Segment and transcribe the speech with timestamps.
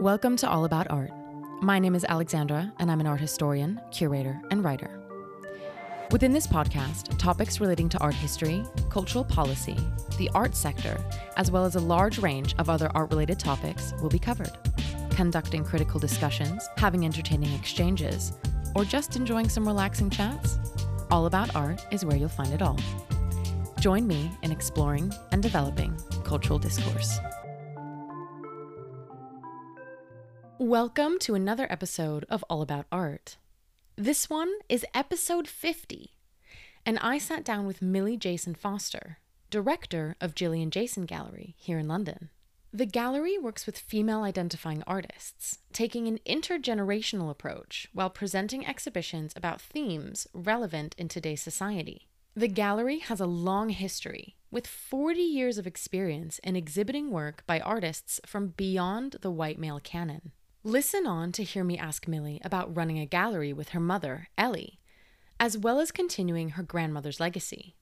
[0.00, 1.10] Welcome to All About Art.
[1.62, 5.00] My name is Alexandra, and I'm an art historian, curator, and writer.
[6.10, 9.74] Within this podcast, topics relating to art history, cultural policy,
[10.18, 11.02] the art sector,
[11.38, 14.52] as well as a large range of other art related topics will be covered.
[15.12, 18.34] Conducting critical discussions, having entertaining exchanges,
[18.74, 20.58] or just enjoying some relaxing chats,
[21.10, 22.78] All About Art is where you'll find it all.
[23.80, 27.18] Join me in exploring and developing cultural discourse.
[30.58, 33.36] Welcome to another episode of All About Art.
[33.94, 36.14] This one is episode 50,
[36.86, 39.18] and I sat down with Millie Jason Foster,
[39.50, 42.30] director of Gillian Jason Gallery here in London.
[42.72, 49.60] The gallery works with female identifying artists, taking an intergenerational approach while presenting exhibitions about
[49.60, 52.08] themes relevant in today's society.
[52.34, 57.60] The gallery has a long history, with 40 years of experience in exhibiting work by
[57.60, 60.32] artists from beyond the white male canon.
[60.66, 64.80] Listen on to hear me ask Millie about running a gallery with her mother, Ellie,
[65.38, 67.76] as well as continuing her grandmother's legacy.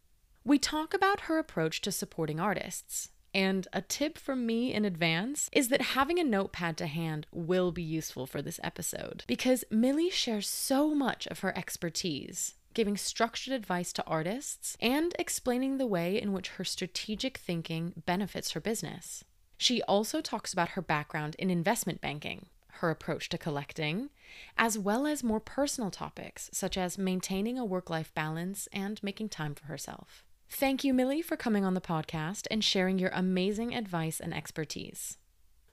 [0.45, 5.49] We talk about her approach to supporting artists, and a tip from me in advance
[5.51, 10.11] is that having a notepad to hand will be useful for this episode because Millie
[10.11, 16.21] shares so much of her expertise, giving structured advice to artists and explaining the way
[16.21, 19.25] in which her strategic thinking benefits her business.
[19.57, 24.11] She also talks about her background in investment banking, her approach to collecting,
[24.57, 29.29] as well as more personal topics such as maintaining a work life balance and making
[29.29, 30.25] time for herself.
[30.49, 35.19] Thank you, Millie, for coming on the podcast and sharing your amazing advice and expertise.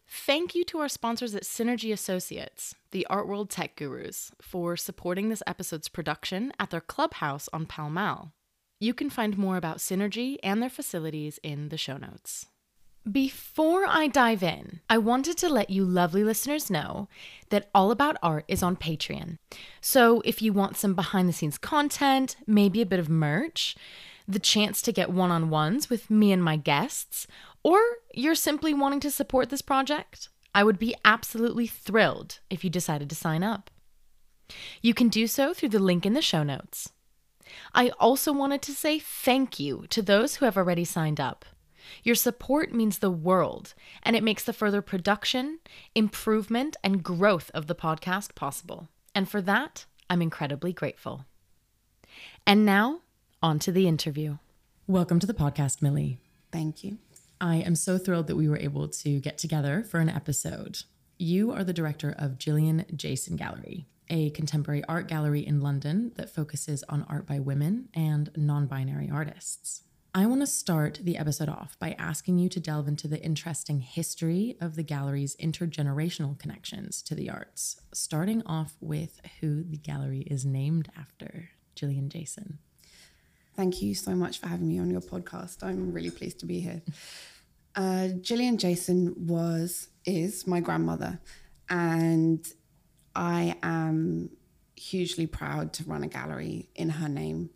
[0.08, 5.30] Thank you to our sponsors at Synergy Associates, the Art World Tech Gurus, for supporting
[5.30, 8.34] this episode's production at their clubhouse on Pall Mall.
[8.80, 12.48] You can find more about Synergy and their facilities in the show notes.
[13.10, 17.10] Before I dive in, I wanted to let you lovely listeners know
[17.50, 19.40] that All About Art is on Patreon.
[19.82, 23.76] So if you want some behind the scenes content, maybe a bit of merch,
[24.28, 27.26] the chance to get one on ones with me and my guests,
[27.64, 27.80] or
[28.14, 33.10] you're simply wanting to support this project, I would be absolutely thrilled if you decided
[33.10, 33.72] to sign up.
[34.80, 36.92] You can do so through the link in the show notes.
[37.74, 41.46] I also wanted to say thank you to those who have already signed up.
[42.04, 45.60] Your support means the world, and it makes the further production,
[45.96, 48.90] improvement, and growth of the podcast possible.
[49.14, 51.26] And for that, I'm incredibly grateful.
[52.46, 53.02] And now,
[53.42, 54.38] on to the interview.
[54.88, 56.20] Welcome to the podcast, Millie.
[56.52, 56.98] Thank you.
[57.40, 60.84] I am so thrilled that we were able to get together for an episode.
[61.18, 66.30] You are the director of Gillian Jason Gallery, a contemporary art gallery in London that
[66.30, 69.84] focuses on art by women and non binary artists.
[70.14, 73.80] I want to start the episode off by asking you to delve into the interesting
[73.80, 80.28] history of the gallery's intergenerational connections to the arts, starting off with who the gallery
[80.30, 82.60] is named after, Gillian Jason.
[83.56, 85.64] Thank you so much for having me on your podcast.
[85.64, 86.82] I'm really pleased to be here.
[87.74, 91.22] Uh, Gillian Jason was, is my grandmother,
[91.70, 92.46] and
[93.16, 94.32] I am
[94.76, 97.50] hugely proud to run a gallery in her name.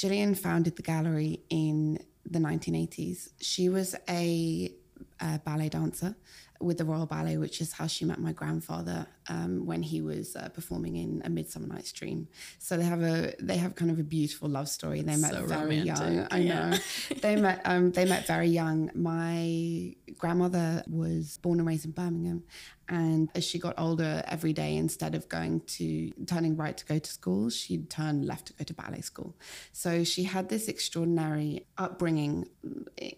[0.00, 3.28] Gillian founded the gallery in the 1980s.
[3.38, 4.72] She was a,
[5.20, 6.16] a ballet dancer
[6.60, 10.36] with the Royal Ballet, which is how she met my grandfather um, when he was
[10.36, 12.28] uh, performing in A Midsummer Night's Dream.
[12.58, 15.00] So they have a they have kind of a beautiful love story.
[15.00, 15.86] They met so very romantic.
[15.86, 16.28] young.
[16.30, 16.78] I know
[17.22, 18.90] they met um, they met very young.
[18.94, 22.44] My grandmother was born and raised in Birmingham,
[22.88, 26.98] and as she got older, every day instead of going to turning right to go
[26.98, 29.36] to school, she'd turn left to go to ballet school.
[29.72, 32.48] So she had this extraordinary upbringing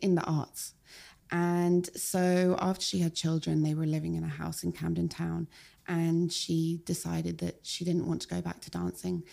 [0.01, 0.75] in the arts.
[1.33, 5.49] And so after she had children, they were living in a house in Camden Town.
[5.89, 9.25] And she decided that she didn't want to go back to dancing.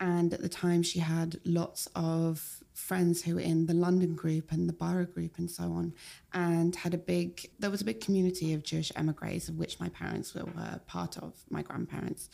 [0.00, 4.50] And at the time, she had lots of friends who were in the London group
[4.50, 5.92] and the Borough group and so on,
[6.32, 9.90] and had a big, there was a big community of Jewish emigres, of which my
[9.90, 12.30] parents were, were part of, my grandparents.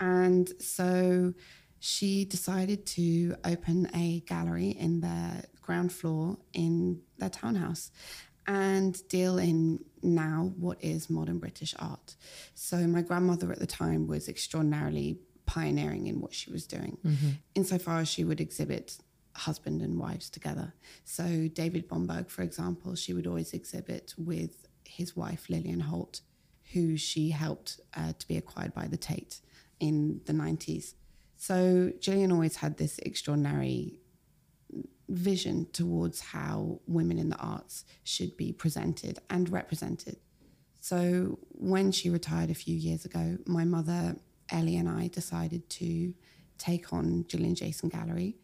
[0.00, 1.32] And so
[1.78, 7.90] she decided to open a gallery in their ground floor in their townhouse
[8.48, 12.16] and deal in now what is modern British art.
[12.54, 17.28] So my grandmother at the time was extraordinarily pioneering in what she was doing, mm-hmm.
[17.54, 18.98] insofar as she would exhibit
[19.36, 20.72] husband and wives together.
[21.04, 26.22] So David Bomberg, for example, she would always exhibit with his wife Lilian Holt,
[26.72, 29.40] who she helped uh, to be acquired by the Tate
[29.78, 30.94] in the 90s.
[31.36, 34.00] So Gillian always had this extraordinary
[35.08, 40.16] vision towards how women in the arts should be presented and represented.
[40.80, 44.16] So when she retired a few years ago, my mother,
[44.50, 46.14] Ellie, and I decided to
[46.56, 48.36] take on Gillian Jason Gallery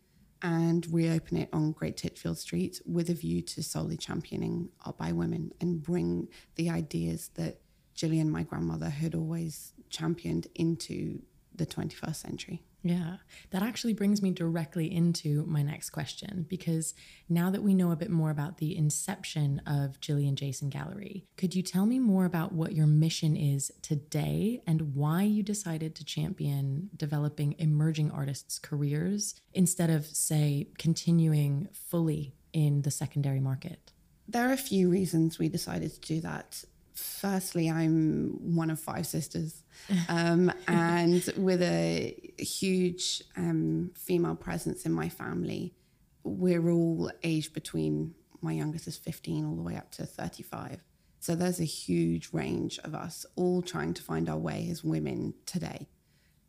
[0.42, 5.12] and reopen it on Great Titchfield Street with a view to solely championing art by
[5.12, 7.60] women and bring the ideas that
[7.94, 11.22] Gillian, my grandmother, had always championed into
[11.54, 12.62] the 21st century.
[12.86, 13.16] Yeah,
[13.50, 16.92] that actually brings me directly into my next question because
[17.30, 21.54] now that we know a bit more about the inception of Gillian Jason Gallery, could
[21.54, 26.04] you tell me more about what your mission is today and why you decided to
[26.04, 33.92] champion developing emerging artists' careers instead of, say, continuing fully in the secondary market?
[34.28, 39.06] There are a few reasons we decided to do that firstly, I'm one of five
[39.06, 39.62] sisters,
[40.08, 45.74] um, and with a huge um, female presence in my family.
[46.22, 50.80] We're all aged between my youngest is 15 all the way up to 35.
[51.20, 55.34] So there's a huge range of us all trying to find our way as women
[55.46, 55.88] today.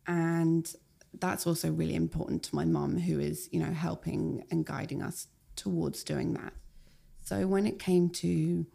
[0.06, 0.70] And
[1.18, 5.28] that's also really important to my mum, who is, you know, helping and guiding us
[5.56, 6.52] towards doing that.
[7.22, 8.66] So when it came to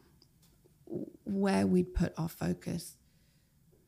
[1.23, 2.97] where we'd put our focus.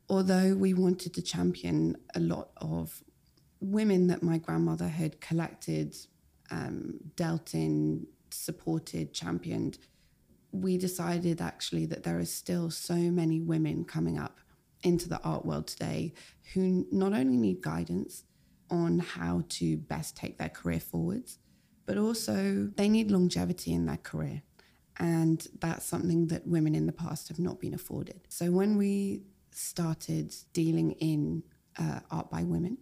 [0.10, 3.04] Although we wanted to champion a lot of
[3.60, 5.96] women that my grandmother had collected,
[6.52, 9.78] um, dealt in, supported, championed,
[10.52, 14.40] we decided actually that there are still so many women coming up
[14.84, 16.14] into the art world today
[16.54, 18.24] who not only need guidance
[18.70, 21.40] on how to best take their career forwards,
[21.86, 24.44] but also they need longevity in their career.
[25.00, 28.22] And that's something that women in the past have not been afforded.
[28.30, 31.44] So when we started dealing in
[31.80, 32.78] uh, art by women,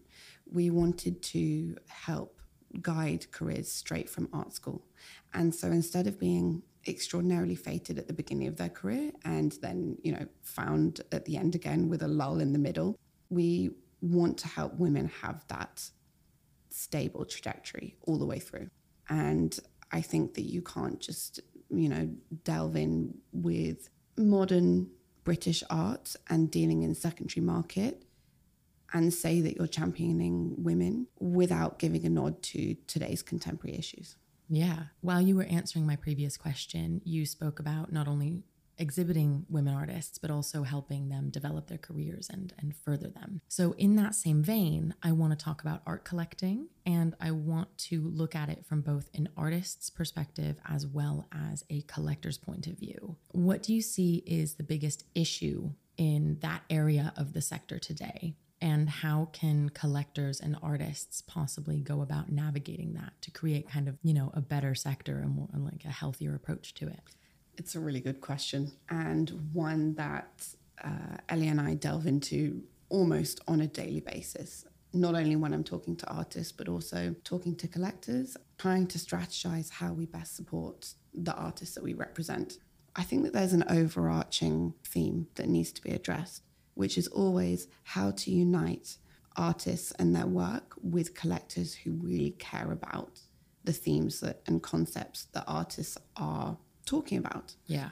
[0.52, 2.42] we wanted to help
[2.81, 4.86] guide careers straight from art school.
[5.34, 9.98] And so instead of being extraordinarily fated at the beginning of their career and then,
[10.04, 12.98] you know, found at the end again with a lull in the middle,
[13.30, 13.72] we
[14.02, 15.90] want to help women have that
[16.69, 18.69] stable trajectory all the way through.
[19.10, 19.58] And
[19.92, 21.40] I think that you can't just
[21.72, 22.10] you know,
[22.44, 24.90] delve in with modern
[25.24, 28.04] British art and dealing in secondary market
[28.94, 34.18] and say that you're championing women without giving a nod to today's contemporary issues.
[34.50, 34.86] Yeah.
[35.00, 38.44] While you were answering my previous question, you spoke about not only
[38.78, 43.42] exhibiting women artists, but also helping them develop their careers and, and further them.
[43.48, 47.78] So, in that same vein, I want to talk about art collecting and I want
[47.90, 52.68] to look at it from both an artist's perspective as well as a collector's point
[52.68, 53.18] of view.
[53.32, 58.36] What do you see is the biggest issue in that area of the sector today?
[58.64, 63.98] And how can collectors and artists possibly go about navigating that to create kind of,
[64.04, 67.00] you know, a better sector and more like a healthier approach to it?
[67.57, 70.48] It's a really good question, and one that
[70.83, 74.65] uh, Ellie and I delve into almost on a daily basis.
[74.94, 79.69] Not only when I'm talking to artists, but also talking to collectors, trying to strategize
[79.69, 82.57] how we best support the artists that we represent.
[82.95, 86.44] I think that there's an overarching theme that needs to be addressed,
[86.74, 88.98] which is always how to unite
[89.38, 93.21] artists and their work with collectors who really care about
[93.63, 96.57] the themes that, and concepts that artists are
[96.92, 97.56] talking about.
[97.68, 97.90] Yeah.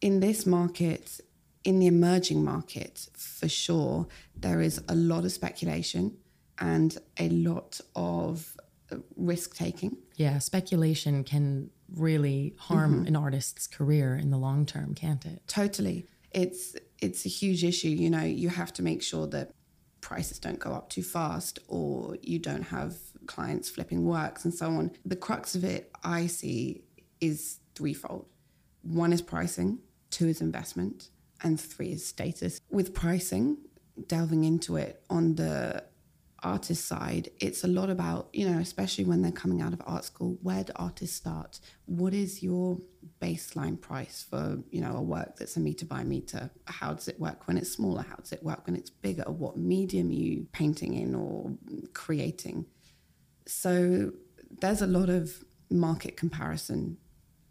[0.00, 1.20] In this market,
[1.62, 6.16] in the emerging market, for sure, there is a lot of speculation
[6.58, 8.56] and a lot of
[8.90, 9.96] uh, risk taking.
[10.16, 11.70] Yeah, speculation can
[12.06, 13.08] really harm mm-hmm.
[13.08, 15.42] an artist's career in the long term, can't it?
[15.46, 16.06] Totally.
[16.32, 17.88] It's it's a huge issue.
[17.88, 19.52] You know, you have to make sure that
[20.00, 22.94] prices don't go up too fast or you don't have
[23.26, 24.92] clients flipping works and so on.
[25.04, 26.84] The crux of it I see
[27.20, 28.26] is threefold.
[28.82, 29.78] One is pricing,
[30.10, 31.10] two is investment,
[31.42, 32.60] and three is status.
[32.70, 33.58] With pricing,
[34.06, 35.84] delving into it on the
[36.42, 40.04] artist side, it's a lot about, you know, especially when they're coming out of art
[40.04, 41.60] school, where do artists start?
[41.86, 42.80] What is your
[43.20, 46.50] baseline price for, you know, a work that's a meter by meter?
[46.66, 48.02] How does it work when it's smaller?
[48.08, 49.24] How does it work when it's bigger?
[49.24, 51.52] What medium are you painting in or
[51.92, 52.66] creating?
[53.46, 54.12] So
[54.60, 56.96] there's a lot of market comparison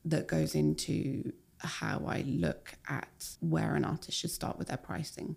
[0.10, 5.36] that goes into how I look at where an artist should start with their pricing.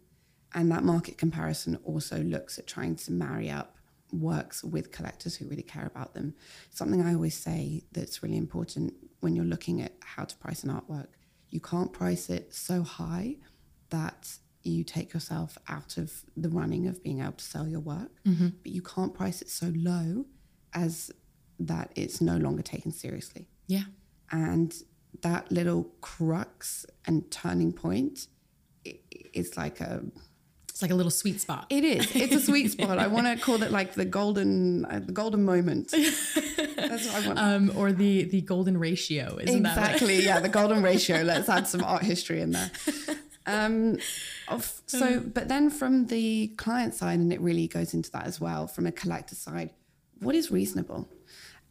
[0.55, 3.77] And that market comparison also looks at trying to marry up
[4.13, 6.35] works with collectors who really care about them.
[6.71, 10.71] Something I always say that's really important when you're looking at how to price an
[10.71, 11.09] artwork,
[11.51, 13.37] you can't price it so high
[13.91, 18.11] that you take yourself out of the running of being able to sell your work,
[18.27, 18.49] mm-hmm.
[18.63, 20.27] but you can't price it so low
[20.75, 21.11] as
[21.59, 23.49] that it's no longer taken seriously.
[23.67, 23.85] Yeah.
[24.33, 24.75] And
[25.21, 28.27] that little crux and turning point
[28.87, 28.99] i-
[29.35, 30.03] it's like a
[30.71, 31.67] It's like a little sweet spot.
[31.71, 32.09] it is.
[32.17, 32.99] It's a sweet spot.
[32.99, 35.91] I want to call it like the golden uh, the golden moment.
[36.77, 37.39] That's what i want.
[37.39, 39.77] Um, or the the golden ratio, isn't that?
[39.79, 41.23] exactly yeah the golden ratio.
[41.23, 42.71] Let's add some art history in there.
[43.47, 43.99] Um
[44.49, 48.41] of, so but then from the client side and it really goes into that as
[48.41, 49.71] well from a collector side
[50.21, 51.09] what is reasonable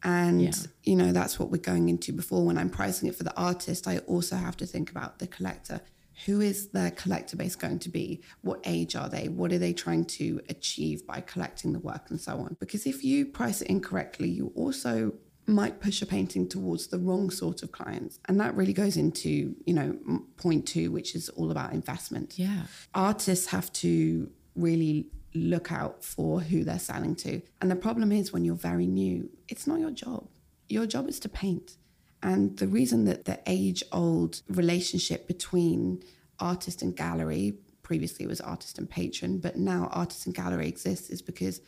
[0.04, 0.52] and Yeah.
[0.84, 3.86] you know that's what we're going into before when i'm pricing it for the artist.
[3.86, 5.80] I also have to think about the collector.
[6.26, 8.22] Who is their collector base going to be?
[8.42, 9.28] What age are they?
[9.28, 12.56] What are they trying to achieve by collecting the work and so on?
[12.60, 15.14] Because if you price it incorrectly you also
[15.46, 18.20] might push a painting towards the wrong sort of clients.
[18.28, 19.96] And that really goes into you know
[20.36, 22.38] point two which is all about investment.
[22.38, 22.62] Yeah.
[22.94, 27.42] artists have to really look out for who they're selling to.
[27.60, 30.28] And the problem is when you're very new, it's not your job.
[30.68, 31.76] Your job is to paint.
[32.22, 36.02] And the reason that the age old relationship between
[36.38, 41.10] artist and gallery, previously it was artist and patron, but now artist and gallery exists
[41.10, 41.60] is because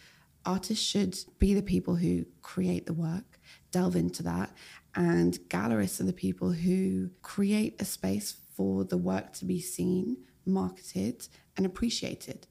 [0.47, 3.41] artists should be the people who create the work,
[3.73, 4.51] delve into that.
[4.95, 10.19] And gallerists are the people who create a space for the work to be seen,
[10.47, 12.47] marketed, and appreciated.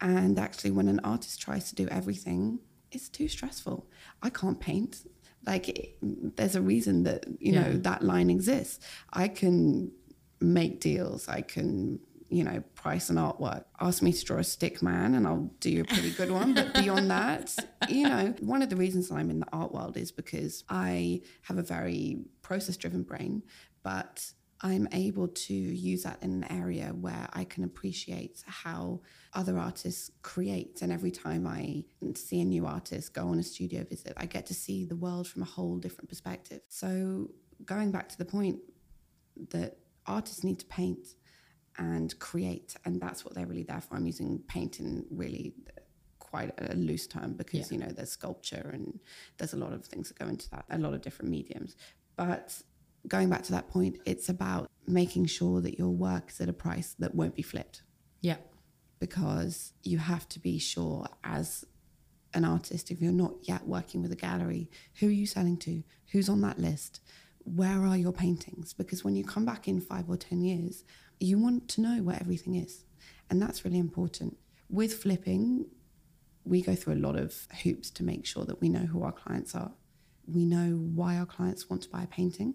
[0.00, 2.58] And actually, when an artist tries to do everything,
[2.92, 3.86] it's too stressful.
[4.22, 5.06] I can't paint.
[5.46, 5.96] Like, it-
[6.36, 8.84] there's a reason that, you know, that line exists.
[9.12, 9.92] I can
[10.40, 11.28] make deals.
[11.28, 11.98] I can,
[12.28, 13.64] you know, price an artwork.
[13.80, 16.52] Ask me to draw a stick man and I'll do a pretty good one.
[16.54, 17.54] But beyond that,
[17.88, 21.56] you know, one of the reasons I'm in the art world is because I have
[21.58, 23.42] a very process driven brain,
[23.82, 24.32] but
[24.62, 29.00] I'm able to use that in an area where I can appreciate how
[29.34, 30.80] other artists create.
[30.80, 31.84] And every time I
[32.14, 35.28] see a new artist go on a studio visit, I get to see the world
[35.28, 36.62] from a whole different perspective.
[36.68, 37.30] So,
[37.64, 38.58] going back to the point
[39.50, 41.06] that artists need to paint
[41.78, 43.96] and create, and that's what they're really there for.
[43.96, 45.54] I'm using paint in really
[46.18, 48.98] quite a loose term because you know there's sculpture and
[49.38, 51.76] there's a lot of things that go into that, a lot of different mediums.
[52.16, 52.60] But
[53.08, 56.52] going back to that point, it's about making sure that your work is at a
[56.52, 57.82] price that won't be flipped.
[58.20, 58.36] Yeah.
[58.98, 61.64] because you have to be sure as
[62.34, 65.82] an artist if you're not yet working with a gallery who are you selling to?
[66.12, 67.00] Who's on that list?
[67.44, 68.72] Where are your paintings?
[68.72, 70.84] Because when you come back in 5 or 10 years
[71.20, 72.84] you want to know where everything is.
[73.30, 74.36] And that's really important.
[74.68, 75.66] With flipping
[76.44, 79.12] we go through a lot of hoops to make sure that we know who our
[79.12, 79.72] clients are.
[80.26, 82.54] We know why our clients want to buy a painting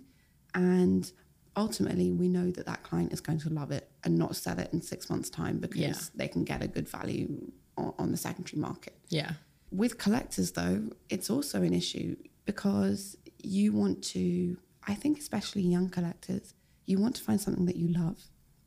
[0.53, 1.11] and
[1.57, 4.69] ultimately we know that that client is going to love it and not sell it
[4.73, 5.93] in six months time because Yeah.
[6.15, 9.33] they can get a good value on, on the secondary market Yeah.
[9.71, 12.15] with collectors though it's also an issue
[12.45, 16.53] because you want to i think especially young collectors
[16.85, 18.19] you want to find something that you love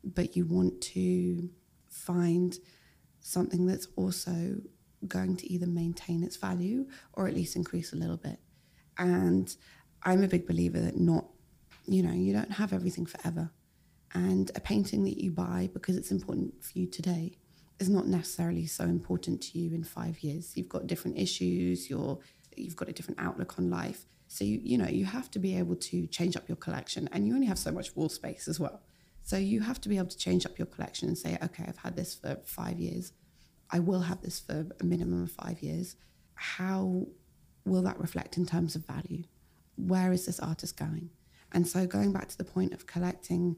[0.03, 1.49] but you want to
[1.89, 2.57] find
[3.21, 4.57] something that's also
[5.07, 8.39] going to either maintain its value or at least increase a little bit
[8.97, 9.55] and
[10.03, 11.25] i'm a big believer that not
[11.87, 13.51] you know you don't have everything forever
[14.13, 17.37] and a painting that you buy because it's important for you today
[17.79, 20.55] is not necessarily so important to you in five years.
[20.55, 21.89] You've got different issues.
[21.89, 22.19] You're
[22.55, 24.05] you've got a different outlook on life.
[24.27, 27.27] So you you know you have to be able to change up your collection, and
[27.27, 28.81] you only have so much wall space as well.
[29.23, 31.77] So you have to be able to change up your collection and say, okay, I've
[31.77, 33.11] had this for five years.
[33.71, 35.95] I will have this for a minimum of five years.
[36.35, 37.07] How
[37.65, 39.23] will that reflect in terms of value?
[39.75, 41.09] Where is this artist going?
[41.55, 43.55] And so going back to the point of collecting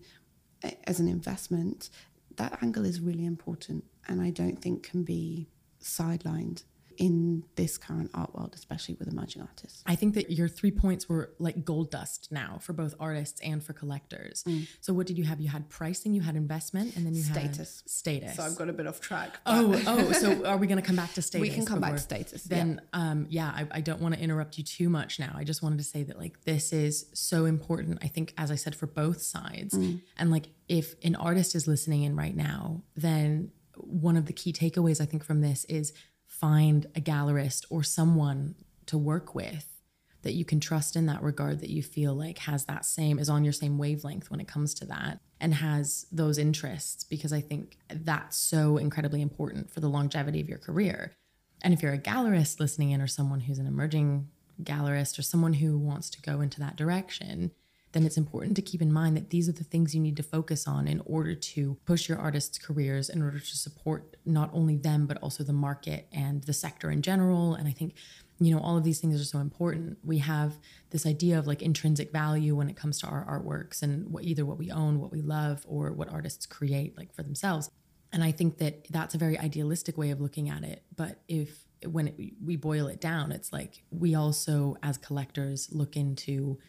[0.61, 1.89] eh, as an investment,
[2.37, 5.49] that angle is really important and I don't think can be
[5.81, 6.63] sidelined
[6.97, 9.83] in this current art world, especially with emerging artists.
[9.85, 13.63] I think that your three points were like gold dust now for both artists and
[13.63, 14.43] for collectors.
[14.81, 15.39] So what did you have?
[15.39, 17.57] You had pricing, you had investment, and then you Status.
[17.57, 18.35] had status.
[18.35, 19.39] So I've got a bit off track.
[19.45, 21.41] Oh, oh, so are we going to come back to status?
[21.41, 24.21] We can come back to before- status, Then, um, yeah, I, I don't want to
[24.21, 25.33] interrupt you too much now.
[25.35, 27.99] I just wanted to say that like this is so important.
[28.01, 29.73] I think, as I said, for both sides.
[29.73, 30.01] Mm.
[30.17, 34.51] And like, if an artist is listening in right now, then one of the key
[34.51, 35.93] takeaways I think from this is
[36.39, 39.81] find a gallerist or someone to work with
[40.23, 43.29] that you can trust in that regard that you feel like has that same is
[43.29, 47.39] on your same wavelength when it comes to that and has those interests because i
[47.39, 51.15] think that's so incredibly important for the longevity of your career.
[51.63, 54.29] And if you're a gallerist listening in or someone who's an emerging
[54.63, 57.51] gallerist or someone who wants to go into that direction
[57.97, 60.23] then it's important to keep in mind that these are the things you need to
[60.23, 64.77] focus on in order to push your artists' careers, in order to support not only
[64.77, 67.55] them, but also the market and the sector in general.
[67.55, 67.95] And I think
[68.39, 69.97] you know, all of these things are so important.
[70.03, 70.53] We have
[70.91, 74.45] this idea of like intrinsic value when it comes to our artworks and what either
[74.45, 77.71] what we own, what we love, or what artists create like for themselves.
[78.13, 80.83] And I think that that's a very idealistic way of looking at it.
[80.95, 85.95] But if when it, we boil it down, it's like we also, as collectors, look
[85.95, 86.59] into,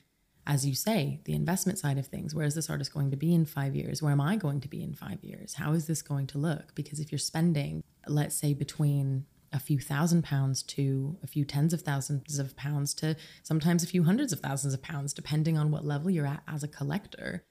[0.48, 2.34] as you say, the investment side of things.
[2.34, 4.02] Where is this artist going to be in five years?
[4.02, 5.54] Where am I going to be in five years?
[5.54, 6.74] How is this going to look?
[6.74, 11.74] Because if you're spending, let's say, between a few thousand pounds to a few tens
[11.74, 15.70] of thousands of pounds to sometimes a few hundreds of thousands of pounds, depending on
[15.70, 17.44] what level you're at as a collector,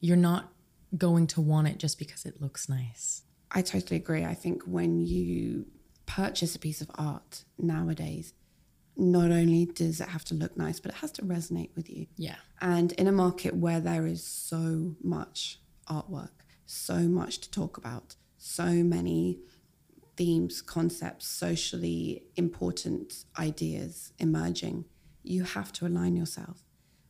[0.00, 0.52] you're not
[0.96, 3.22] going to want it just because it looks nice.
[3.50, 4.24] I totally agree.
[4.24, 5.66] I think when you
[6.06, 8.34] purchase a piece of art nowadays,
[8.96, 12.06] not only does it have to look nice, but it has to resonate with you.
[12.16, 12.36] Yeah.
[12.60, 16.30] And in a market where there is so much artwork,
[16.64, 19.40] so much to talk about, so many
[20.16, 24.86] themes, concepts, socially important ideas emerging,
[25.22, 26.62] you have to align yourself.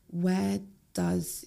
[0.08, 0.60] Where
[0.92, 1.44] does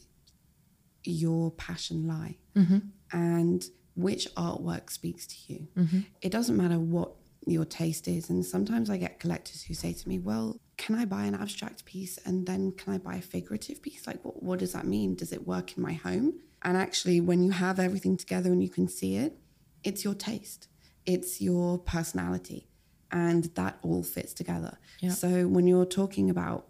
[1.03, 2.37] your passion lie?
[2.55, 2.79] Mm-hmm.
[3.11, 3.65] And
[3.95, 5.67] which artwork speaks to you?
[5.75, 5.99] Mm-hmm.
[6.21, 7.11] It doesn't matter what
[7.45, 8.29] your taste is.
[8.29, 11.85] And sometimes I get collectors who say to me, Well, can I buy an abstract
[11.85, 14.07] piece and then can I buy a figurative piece?
[14.07, 15.15] Like, what, what does that mean?
[15.15, 16.33] Does it work in my home?
[16.61, 19.37] And actually, when you have everything together and you can see it,
[19.83, 20.67] it's your taste
[21.09, 22.67] it's your personality
[23.11, 24.77] and that all fits together.
[24.99, 25.09] Yeah.
[25.09, 26.67] So when you're talking about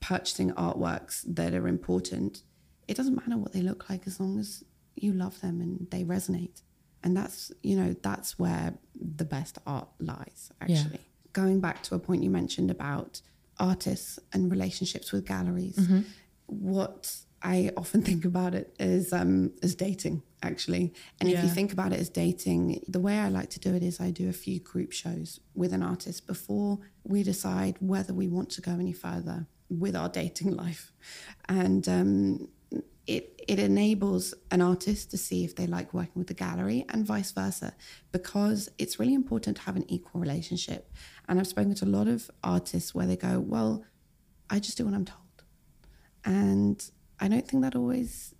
[0.00, 2.42] purchasing artworks that are important,
[2.88, 4.64] it doesn't matter what they look like as long as
[4.96, 6.62] you love them and they resonate.
[7.06, 8.74] And that's, you know, that's where
[9.20, 10.98] the best art lies, actually.
[11.00, 11.32] Yeah.
[11.40, 13.20] Going back to a point you mentioned about
[13.60, 16.00] artists and relationships with galleries, Mm-hmm.
[16.46, 20.92] what I often think about it as um, as dating actually.
[21.20, 23.82] And if you think about it as dating, the way I like to do it
[23.82, 28.26] is I do a few group shows with an artist before we decide whether we
[28.28, 30.92] want to go any further with our dating life,
[31.48, 32.48] and um,
[33.06, 37.06] it it enables an artist to see if they like working with the gallery and
[37.06, 37.74] vice versa
[38.10, 40.90] because it's really important to have an equal relationship.
[41.28, 43.84] And I've spoken to a lot of artists where they go, well,
[44.50, 45.20] I just do what I'm told.
[46.24, 46.90] And
[47.20, 48.34] I don't think that always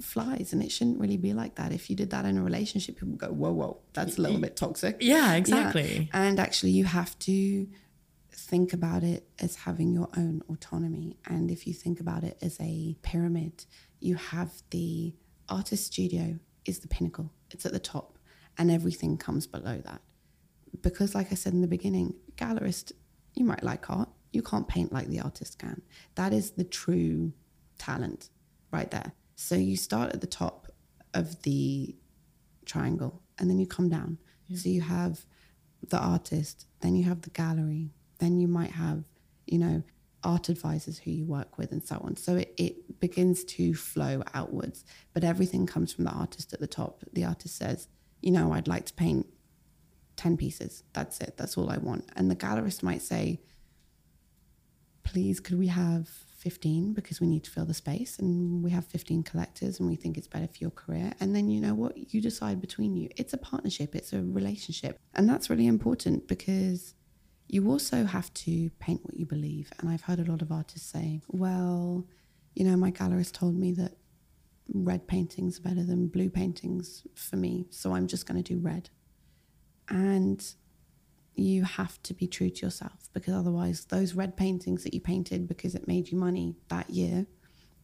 [0.00, 1.72] flies and it shouldn't really be like that.
[1.72, 4.56] If you did that in a relationship, people go, whoa, whoa, that's a little bit
[4.56, 4.98] toxic.
[5.00, 6.08] Yeah, exactly.
[6.12, 6.22] Yeah.
[6.26, 7.66] And actually, you have to
[8.32, 11.16] think about it as having your own autonomy.
[11.26, 13.64] And if you think about it as a pyramid,
[14.02, 15.14] you have the
[15.48, 18.18] artist studio is the pinnacle, it's at the top,
[18.58, 20.00] and everything comes below that.
[20.80, 22.92] Because, like I said in the beginning, gallerist,
[23.34, 25.82] you might like art, you can't paint like the artist can.
[26.14, 27.32] That is the true
[27.78, 28.30] talent
[28.70, 29.12] right there.
[29.36, 30.68] So you start at the top
[31.14, 31.94] of the
[32.64, 34.18] triangle and then you come down.
[34.54, 35.24] So you have
[35.86, 39.04] the artist, then you have the gallery, then you might have,
[39.46, 39.82] you know,
[40.24, 42.16] art advisors who you work with and so on.
[42.16, 46.66] So it, it begins to flow outwards, but everything comes from the artist at the
[46.66, 47.02] top.
[47.12, 47.88] The artist says,
[48.20, 49.26] you know, I'd like to paint
[50.16, 50.84] 10 pieces.
[50.92, 51.34] That's it.
[51.36, 52.08] That's all I want.
[52.16, 53.40] And the gallerist might say,
[55.02, 56.08] please, could we have
[56.42, 59.94] 15 because we need to fill the space and we have 15 collectors and we
[59.94, 61.12] think it's better for your career.
[61.20, 62.12] And then you know what?
[62.12, 63.08] You decide between you.
[63.16, 64.98] It's a partnership, it's a relationship.
[65.14, 66.94] And that's really important because
[67.52, 69.70] you also have to paint what you believe.
[69.78, 72.06] And I've heard a lot of artists say, well,
[72.54, 73.92] you know, my gallerist told me that
[74.72, 77.66] red paintings are better than blue paintings for me.
[77.68, 78.88] So I'm just going to do red.
[79.90, 80.42] And
[81.34, 85.46] you have to be true to yourself because otherwise those red paintings that you painted
[85.46, 87.26] because it made you money that year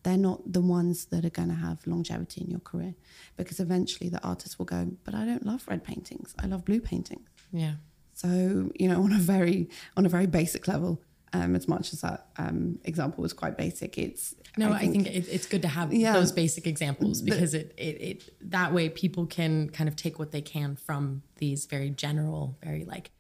[0.03, 2.95] they're not the ones that are going to have longevity in your career
[3.39, 6.79] because eventually the artist will go but i don't love red paintings i love blue
[6.81, 7.77] paintings Yeah.
[8.19, 11.01] So you know on a very on a very basic level
[11.33, 15.29] um, as much as that um, example was quite basic it's No, I think, it,
[15.29, 16.15] it's good to have Yeah.
[16.15, 20.31] those basic examples because it, it, it that way people can kind of take what
[20.33, 23.11] they can from these very general, very like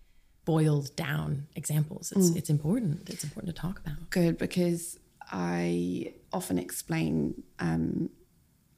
[0.46, 2.12] boiled down examples.
[2.16, 3.08] It's it's important.
[3.10, 3.98] It's important to talk about.
[4.10, 4.98] good because
[5.30, 8.08] I often explain um,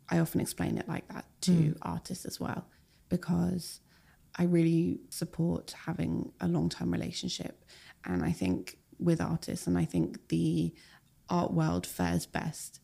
[0.09, 2.67] I often explain it like that to artists as well
[3.09, 3.81] because
[4.37, 7.65] I really support having a long term relationship
[8.05, 10.73] and I think with artists and I think the
[11.29, 12.81] art world fares best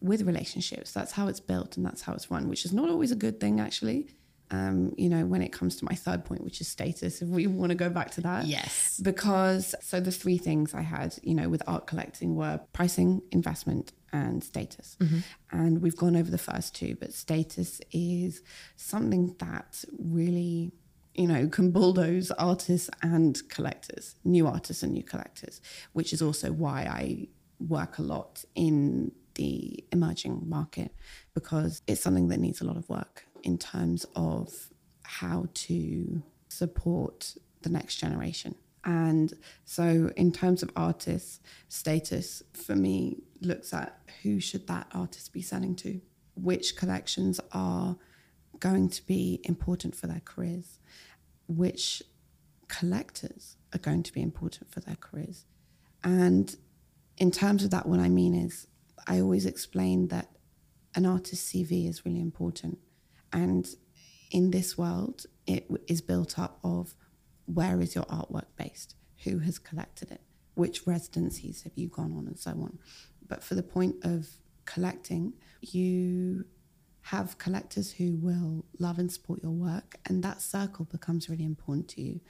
[0.00, 0.92] with relationships.
[0.92, 3.38] That's how it's built and that's how it's run, which is not always a good
[3.40, 4.08] thing actually.
[4.50, 7.46] Um, you know, when it comes to my third point, which is status, if we
[7.46, 9.00] want to go back to that Yes.
[9.02, 13.92] because so the three things I had, you know, with art collecting were pricing, investment,
[14.12, 14.98] and status.
[15.50, 18.42] And we've gone over the first two, but status is
[18.76, 20.72] something that really
[21.14, 25.60] you know, can bulldoze artists and collectors, new artists and new collectors,
[25.92, 27.28] which is also why I
[27.60, 30.94] work a lot in the emerging market
[31.34, 34.70] because it's something that needs a lot of work in terms of
[35.02, 38.54] how to support the next generation.
[38.84, 39.32] And
[39.64, 45.40] so, in terms of artists, status for me looks at who should that artist be
[45.40, 46.00] selling to,
[46.34, 47.96] which collections are
[48.62, 50.78] going to be important for their careers,
[51.48, 52.00] which
[52.68, 55.46] collectors are going to be important for their careers.
[56.04, 56.54] And
[57.18, 58.68] in terms of that, what I mean is,
[59.08, 60.28] I always explain that
[60.94, 62.78] an artist's CV is really important.
[63.32, 63.66] And
[64.30, 66.94] in this world, it is built up of
[67.46, 68.94] where is your artwork based?
[69.24, 70.20] Who has collected it?
[70.54, 72.78] Which residencies have you gone on, and so on.
[73.26, 74.28] But for the point of
[74.66, 76.44] collecting, you
[77.02, 81.88] have collectors who will love and support your work, and that circle becomes really important
[81.88, 82.20] to you.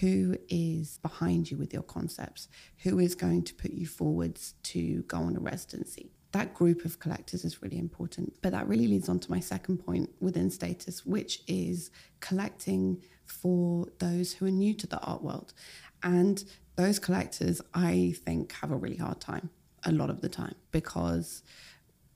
[0.00, 2.48] Who is behind you with your concepts?
[2.82, 6.10] Who is going to put you forwards to go on a residency?
[6.32, 8.34] That group of collectors is really important.
[8.42, 13.86] But that really leads on to my second point within status, which is collecting for
[13.98, 15.54] those who are new to the art world.
[16.02, 16.44] And
[16.76, 19.50] those collectors, I think, have a really hard time
[19.84, 21.42] a lot of the time because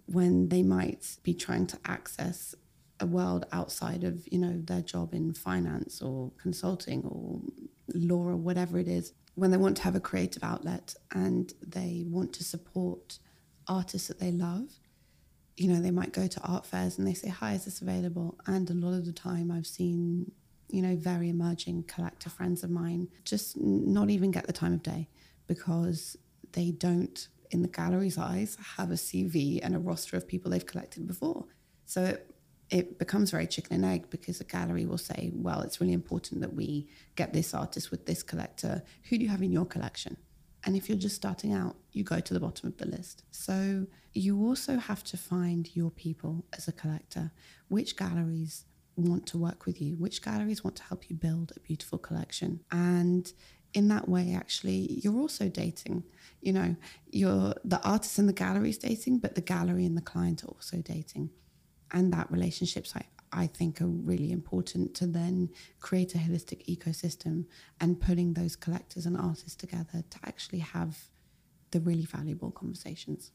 [0.07, 2.55] when they might be trying to access
[3.01, 7.41] a world outside of you know their job in finance or consulting or
[7.95, 12.05] law or whatever it is when they want to have a creative outlet and they
[12.07, 13.19] want to support
[13.67, 14.69] artists that they love
[15.57, 18.39] you know they might go to art fairs and they say hi is this available?
[18.47, 20.31] And a lot of the time i've seen
[20.69, 24.83] you know very emerging collector friends of mine just not even get the time of
[24.83, 25.09] day
[25.47, 26.17] because
[26.53, 30.67] they don't in the gallery's eyes, have a CV and a roster of people they've
[30.67, 31.45] collected before.
[31.85, 32.35] So it,
[32.71, 36.41] it becomes very chicken and egg because a gallery will say, well, it's really important
[36.41, 38.83] that we get this artist with this collector.
[39.09, 40.17] Who do you have in your collection?
[40.65, 43.25] And if you're just starting out, you go to the bottom of the list.
[43.31, 47.33] So you also have to find your people as a collector.
[47.69, 48.65] Which galleries
[48.97, 49.97] want to work with you?
[49.97, 52.61] Which galleries want to help you build a beautiful collection?
[52.71, 53.31] And
[53.75, 56.05] in that way, actually, you're also dating.
[56.41, 56.77] You know,
[57.11, 60.49] you're the artist and the gallery is dating, but the gallery and the client are
[60.49, 61.31] also dating.
[61.93, 67.47] And that relationships, I, I think, are really important to then create a holistic ecosystem
[67.81, 71.09] and putting those collectors and artists together to actually have
[71.71, 73.31] the really valuable conversations.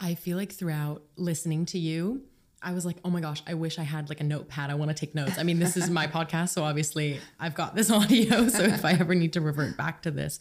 [0.00, 2.22] I feel like throughout listening to you,
[2.62, 4.70] I was like, oh my gosh, I wish I had like a notepad.
[4.70, 5.38] I want to take notes.
[5.38, 8.48] I mean, this is my podcast, so obviously I've got this audio.
[8.48, 10.38] So if I ever need to revert back to this,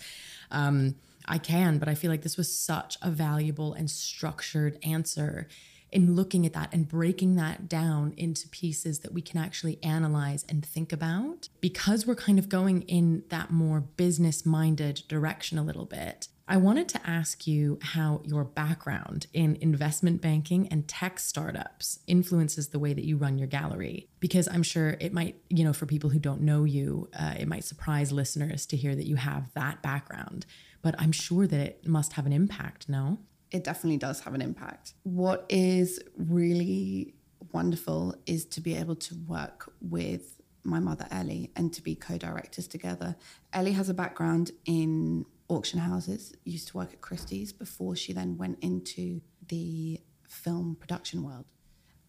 [0.52, 1.78] um, I can.
[1.78, 5.48] But I feel like this was such a valuable and structured answer
[5.92, 10.46] in looking at that and breaking that down into pieces that we can actually analyze
[10.48, 15.64] and think about because we're kind of going in that more business minded direction a
[15.64, 21.20] little bit I wanted to ask you how your background in investment banking and tech
[21.20, 24.10] startups influences the way that you run your gallery.
[24.20, 27.48] Because I'm sure it might, you know, for people who don't know you, uh, it
[27.48, 30.48] might surprise listeners to hear that you have that background.
[30.82, 33.20] But I'm sure that it must have an impact, no?
[33.52, 34.96] It definitely does have an impact.
[35.04, 37.14] What is really
[37.52, 42.18] wonderful is to be able to work with my mother, Ellie, and to be co
[42.18, 43.16] directors together.
[43.54, 48.38] Ellie has a background in auction houses, used to work at Christie's before she then
[48.38, 51.46] went into the film production world.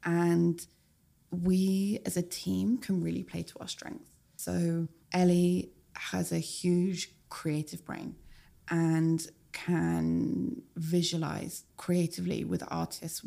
[0.05, 0.65] And
[1.31, 4.11] we as a team can really play to our strengths.
[4.37, 8.17] So Ellie has a huge creative brain
[8.69, 13.23] and can visualize creatively with artists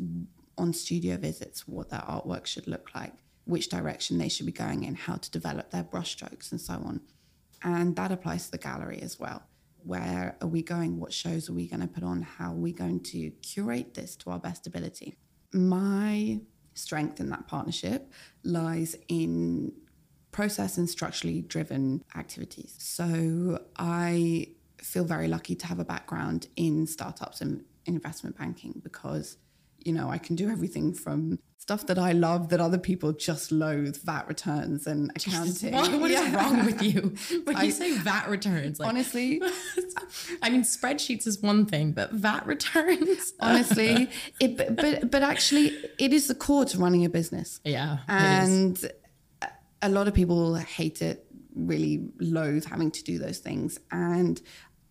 [0.56, 3.12] on studio visits what their artwork should look like,
[3.44, 7.00] which direction they should be going in, how to develop their brushstrokes, and so on.
[7.62, 9.42] And that applies to the gallery as well
[9.84, 10.98] where are we going?
[10.98, 12.22] What shows are we going to put on?
[12.22, 15.16] How are we going to curate this to our best ability?
[15.52, 16.40] My
[16.74, 19.72] strength in that partnership lies in
[20.32, 22.74] process and structurally driven activities.
[22.78, 29.36] So I feel very lucky to have a background in startups and investment banking because
[29.84, 33.50] you know I can do everything from stuff that I love that other people just
[33.50, 35.72] loathe VAT returns and accounting.
[35.84, 36.26] What, what yeah.
[36.26, 38.78] is wrong with you when I, you say VAT returns?
[38.78, 39.40] Like, honestly,
[40.42, 43.32] I mean spreadsheets is one thing, but VAT returns.
[43.40, 47.60] honestly, it, but, but but actually, it is the core to running a business.
[47.64, 48.78] Yeah, and
[49.80, 51.24] a lot of people hate it,
[51.54, 54.38] really loathe having to do those things, and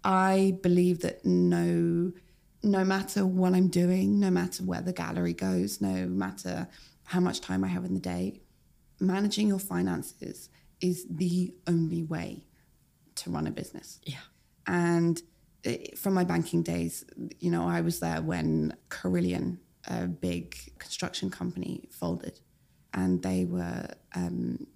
[0.04, 2.14] I believe that no
[2.64, 6.68] no matter what I'm doing, no matter where the gallery goes, no matter
[7.06, 8.42] how much time I have in the day,
[9.00, 10.50] managing your finances
[10.80, 12.46] is the only way
[13.16, 14.00] to run a business.
[14.04, 14.18] Yeah.
[14.66, 15.22] And
[15.64, 17.04] it- from my banking days,
[17.40, 22.40] you know, I was there when Carillion, a big construction company, folded,
[22.94, 24.68] and they were um,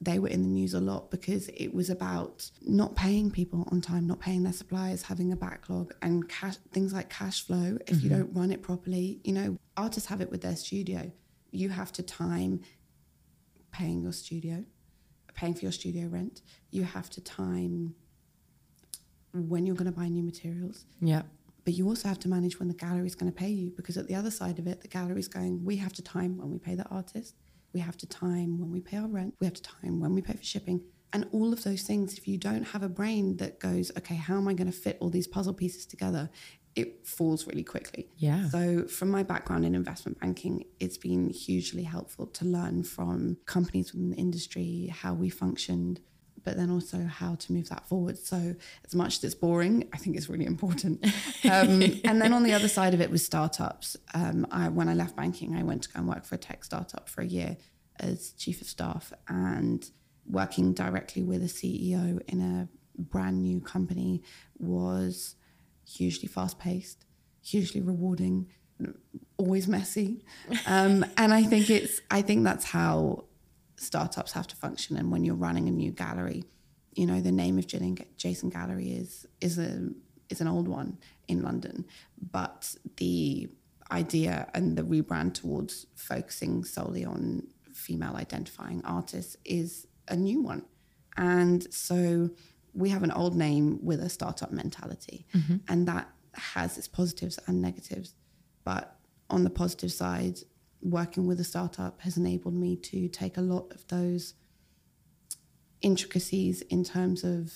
[0.00, 3.80] they were in the news a lot because it was about not paying people on
[3.80, 7.78] time, not paying their suppliers, having a backlog, and cash things like cash flow.
[7.86, 8.18] If you mm-hmm.
[8.18, 11.10] don't run it properly, you know, artists have it with their studio.
[11.50, 12.60] You have to time
[13.72, 14.64] paying your studio,
[15.34, 16.42] paying for your studio rent.
[16.70, 17.94] You have to time
[19.32, 20.84] when you're going to buy new materials.
[21.00, 21.22] Yeah.
[21.64, 23.96] But you also have to manage when the gallery is going to pay you because
[23.96, 26.50] at the other side of it, the gallery is going, we have to time when
[26.50, 27.34] we pay the artist,
[27.76, 30.22] we have to time when we pay our rent, we have to time when we
[30.22, 30.80] pay for shipping.
[31.12, 34.38] And all of those things, if you don't have a brain that goes, okay, how
[34.38, 36.30] am I going to fit all these puzzle pieces together?
[36.74, 38.08] It falls really quickly.
[38.16, 38.48] Yeah.
[38.48, 43.92] So, from my background in investment banking, it's been hugely helpful to learn from companies
[43.92, 46.00] within the industry how we functioned,
[46.46, 48.16] but then also how to move that forward.
[48.16, 48.54] So,
[48.86, 51.04] as much as it's boring, I think it's really important.
[51.44, 53.96] Um, and then on the other side of it was startups.
[54.14, 56.64] Um, I, when I left banking, I went to go and work for a tech
[56.64, 57.56] startup for a year
[58.00, 59.88] as chief of staff and
[60.28, 62.68] working directly with a CEO in a
[63.00, 64.22] brand new company
[64.58, 65.36] was
[65.88, 67.04] hugely fast paced,
[67.42, 68.48] hugely rewarding,
[69.36, 70.24] always messy.
[70.66, 73.24] Um, and I think it's I think that's how
[73.76, 74.96] startups have to function.
[74.96, 76.44] And when you're running a new gallery,
[76.94, 77.66] you know the name of
[78.16, 79.90] Jason Gallery is is a
[80.28, 81.84] is an old one in London,
[82.32, 83.48] but the
[83.92, 90.64] idea and the rebrand towards focusing solely on female identifying artists is a new one.
[91.16, 92.30] And so
[92.74, 95.56] we have an old name with a startup mentality, mm-hmm.
[95.68, 98.14] and that has its positives and negatives.
[98.64, 98.96] But
[99.30, 100.38] on the positive side,
[100.82, 104.34] working with a startup has enabled me to take a lot of those
[105.80, 107.52] intricacies in terms of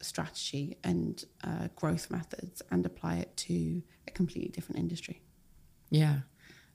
[0.00, 5.22] strategy and uh, growth methods and apply it to a completely different industry.
[5.90, 6.20] Yeah.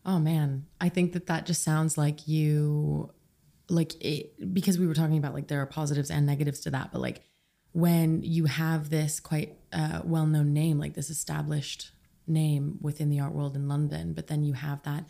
[0.06, 3.12] Oh man, I think that that just sounds like you
[3.69, 6.91] like it because we were talking about like there are positives and negatives to that,
[6.91, 7.21] but like
[7.73, 11.91] when you have this quite uh, well-known name like this established
[12.28, 15.06] name within the art world in London, but then you have that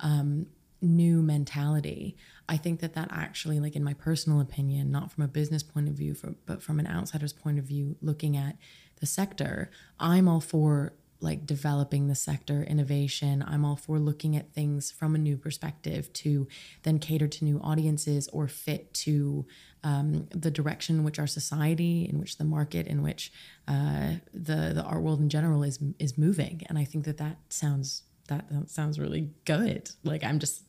[0.00, 0.46] um,
[0.80, 2.16] new mentality.
[2.48, 5.88] I think that that actually, like in my personal opinion, not from a business point
[5.88, 8.56] of view, for, but from an outsider's point of view, looking at
[9.00, 14.52] the sector, I'm all for like developing the sector innovation i'm all for looking at
[14.52, 16.46] things from a new perspective to
[16.82, 19.46] then cater to new audiences or fit to
[19.84, 23.30] um, the direction in which our society in which the market in which
[23.68, 27.36] uh, the the art world in general is is moving and i think that that
[27.50, 30.62] sounds that, that sounds really good like i'm just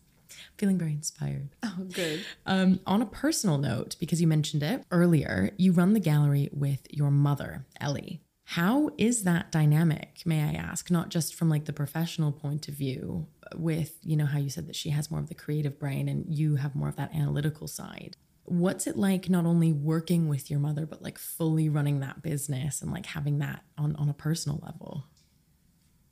[0.58, 2.19] feeling very inspired Oh, good.
[2.45, 6.82] um, on a personal note, because you mentioned it earlier, you run the gallery with
[6.89, 8.21] your mother, Ellie.
[8.43, 10.91] How is that dynamic, may I ask?
[10.91, 14.67] Not just from like the professional point of view, with, you know, how you said
[14.67, 17.67] that she has more of the creative brain and you have more of that analytical
[17.67, 18.17] side.
[18.46, 22.82] What's it like not only working with your mother, but like fully running that business
[22.82, 25.06] and like having that on, on a personal level?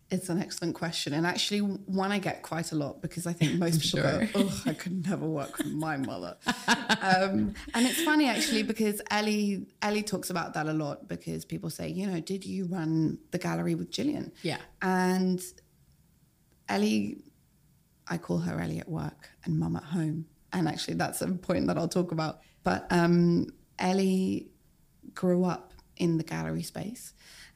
[0.09, 3.53] It's an excellent question, and actually one I get quite a lot because I think
[3.59, 4.25] most people sure.
[4.25, 6.37] go, "Oh, I could never work with my mother."
[7.01, 11.71] um, and it's funny actually because Ellie Ellie talks about that a lot because people
[11.71, 14.59] say, you know, did you run the gallery with Gillian Yeah.
[14.83, 15.41] And
[16.69, 17.23] Ellie,
[18.07, 21.67] I call her Ellie at work and Mum at home, and actually that's a point
[21.67, 22.39] that I'll talk about.
[22.63, 23.47] But um,
[23.79, 24.51] Ellie
[25.13, 27.13] grew up in the gallery space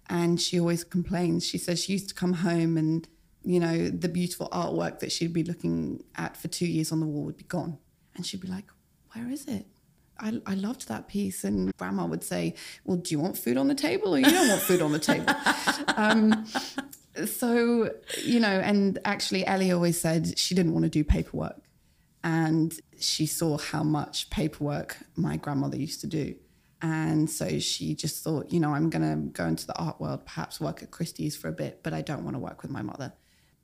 [0.09, 1.45] and she always complains.
[1.45, 3.07] She says she used to come home and,
[3.43, 7.05] you know, the beautiful artwork that she'd be looking at for two years on the
[7.05, 7.77] wall would be gone.
[8.15, 8.65] And she'd be like,
[9.13, 9.67] Where is it?
[10.19, 11.43] I, I loved that piece.
[11.43, 14.49] And grandma would say, Well, do you want food on the table or you don't
[14.49, 15.33] want food on the table?
[15.97, 16.45] um,
[17.25, 17.91] so,
[18.23, 21.61] you know, and actually, Ellie always said she didn't want to do paperwork.
[22.27, 26.35] And she saw how much paperwork my grandmother used to do.
[26.81, 30.25] And so she just thought, you know, I'm going to go into the art world,
[30.25, 32.81] perhaps work at Christie's for a bit, but I don't want to work with my
[32.81, 33.13] mother.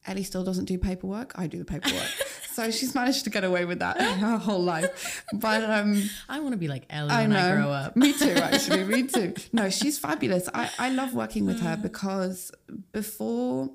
[0.07, 1.37] Ellie still doesn't do paperwork.
[1.37, 2.07] I do the paperwork.
[2.53, 5.25] so she's managed to get away with that her whole life.
[5.33, 7.39] But um, I want to be like Ellie I when know.
[7.39, 7.97] I grow up.
[7.97, 8.85] Me too, actually.
[8.85, 9.33] Me too.
[9.51, 10.47] No, she's fabulous.
[10.53, 12.49] I, I love working with her because
[12.93, 13.69] before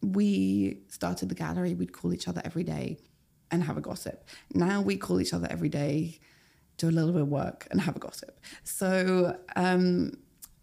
[0.00, 2.98] we started the gallery, we'd call each other every day
[3.50, 4.26] and have a gossip.
[4.54, 6.18] Now we call each other every day,
[6.76, 8.40] do a little bit of work and have a gossip.
[8.64, 10.12] So um,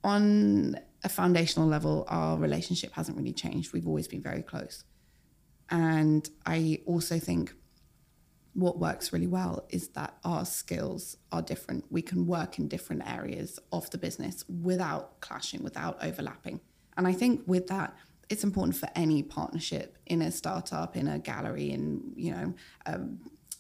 [0.04, 3.74] on a foundational level, our relationship hasn't really changed.
[3.74, 4.84] We've always been very close.
[5.70, 7.54] And I also think
[8.54, 11.86] what works really well is that our skills are different.
[11.90, 16.62] We can work in different areas of the business without clashing, without overlapping.
[16.96, 17.94] And I think with that,
[18.30, 22.54] it's important for any partnership in a startup, in a gallery, in you know,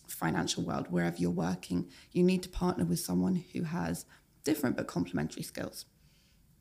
[0.07, 4.05] financial world, wherever you're working, you need to partner with someone who has
[4.43, 5.85] different but complementary skills.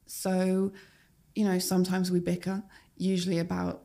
[0.07, 0.73] So,
[1.35, 2.63] you know, sometimes we bicker,
[2.97, 3.85] usually about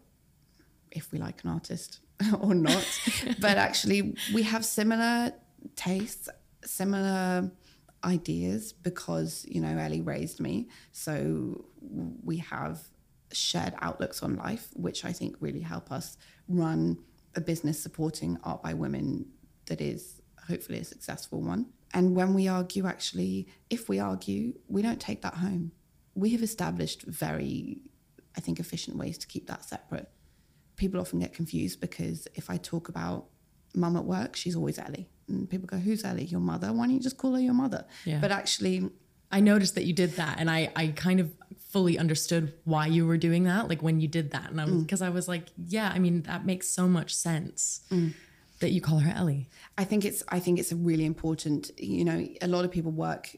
[0.91, 1.99] if we like an artist
[2.41, 2.85] or not,
[3.39, 5.33] but actually we have similar
[5.75, 6.29] tastes,
[6.63, 7.51] similar
[8.03, 11.65] ideas because you know Ellie raised me, so
[12.23, 12.79] we have
[13.31, 16.97] shared outlooks on life, which I think really help us run
[17.35, 19.25] a business supporting art by women
[19.67, 21.67] that is hopefully a successful one.
[21.93, 25.71] And when we argue, actually, if we argue, we don't take that home.
[26.15, 27.79] We have established very,
[28.35, 30.09] I think, efficient ways to keep that separate.
[30.75, 33.25] People often get confused because if I talk about
[33.75, 35.09] mum at work, she's always Elli.
[35.27, 36.25] And people go, Who's Elli?
[36.25, 36.71] Your mother?
[36.73, 37.85] Why don't you just call her your mother?
[38.05, 38.19] Yeah.
[38.19, 38.89] But actually,
[39.31, 41.31] I noticed that you did that, and I I kind of
[41.69, 44.73] fully understood why you were doing that, like when you did that, and I was
[44.73, 44.81] mm.
[44.81, 48.13] because I was like, yeah, I mean that makes so much sense mm.
[48.59, 49.49] that you call her Elli.
[49.77, 51.71] I think it's I think it's a really important.
[51.77, 53.35] You know, a lot of people work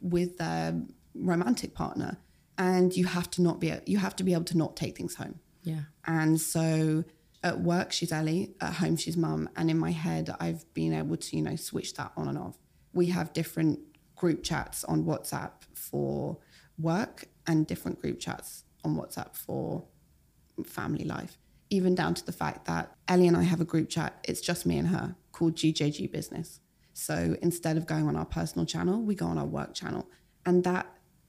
[0.00, 0.80] with their
[1.14, 2.16] romantic partner,
[2.58, 5.16] and you have to not be you have to be able to not take things
[5.16, 5.40] home.
[5.62, 5.82] Yeah.
[6.06, 7.04] And so
[7.42, 11.18] at work she's Elli, at home she's mum, and in my head I've been able
[11.18, 12.56] to you know switch that on and off.
[12.94, 13.80] We have different
[14.16, 16.38] group chats on WhatsApp for
[16.78, 19.84] work and different group chats on WhatsApp for
[20.64, 21.38] family life.
[21.70, 24.66] Even down to the fact that Elli and I have a group chat, it's just
[24.66, 26.60] me and her called GJG Business.
[26.92, 30.08] So instead of going on our personal channel, we go on our work channel.
[30.46, 30.86] And that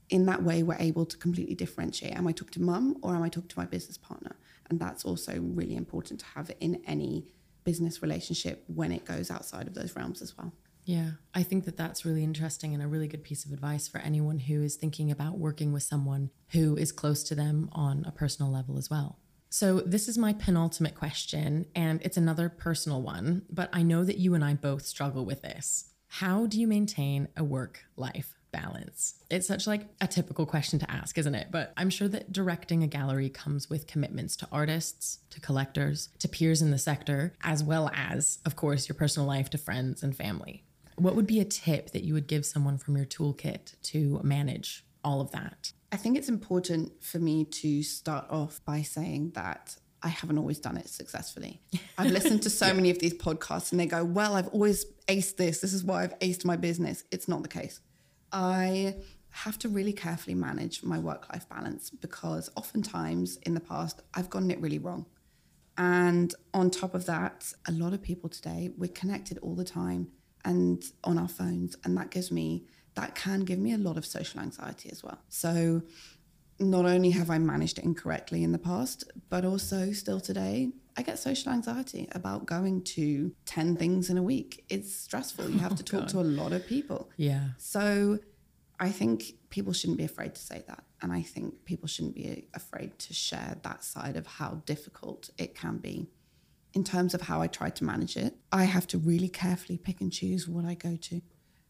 [0.10, 2.15] in that way we're able to completely differentiate.
[2.15, 4.36] Am I talking to mum or am I talking to my business partner?
[4.69, 7.25] And that's also really important to have in any
[7.63, 10.53] business relationship when it goes outside of those realms as well.
[10.86, 13.98] Yeah, I think that that's really interesting and a really good piece of advice for
[13.98, 18.12] anyone who is thinking about working with someone who is close to them on a
[18.12, 19.17] personal level as well.
[19.50, 24.17] So, this is my penultimate question, and it's another personal one, but I know that
[24.17, 25.91] you and I both struggle with this.
[26.08, 29.15] How do you maintain a work life balance?
[29.30, 31.48] It's such like a typical question to ask, isn't it?
[31.52, 36.28] But I'm sure that directing a gallery comes with commitments to artists, to collectors, to
[36.28, 40.15] peers in the sector, as well as, of course, your personal life to friends and
[40.15, 40.63] family.
[40.95, 44.86] What would be a tip that you would give someone from your toolkit to manage
[45.03, 45.73] all of that?
[45.91, 50.60] I think it's important for me to start off by saying that I haven't always
[50.60, 51.62] done it successfully.
[51.97, 55.38] I've listened to so many of these podcasts and they go, Well, I've always aced
[55.38, 55.62] this.
[55.62, 57.03] This is why I've aced my business.
[57.12, 57.81] It's not the case.
[58.31, 58.95] I
[59.29, 64.29] have to really carefully manage my work life balance because oftentimes in the past, I've
[64.29, 65.05] gotten it really wrong.
[65.77, 70.08] And on top of that, a lot of people today, we're connected all the time
[70.45, 71.75] and on our phones.
[71.84, 72.63] And that gives me,
[72.95, 75.19] that can give me a lot of social anxiety as well.
[75.27, 75.81] So
[76.60, 81.01] not only have I managed it incorrectly in the past, but also still today, I
[81.01, 84.63] get social anxiety about going to 10 things in a week.
[84.69, 85.49] It's stressful.
[85.49, 87.10] You have to oh, talk to a lot of people.
[87.17, 87.49] Yeah.
[87.58, 88.19] So
[88.79, 90.84] I think people shouldn't be afraid to say that.
[91.01, 95.55] And I think people shouldn't be afraid to share that side of how difficult it
[95.55, 96.08] can be.
[96.75, 100.01] In terms of how I try to manage it, I have to really carefully pick
[100.01, 101.21] and choose what I go to.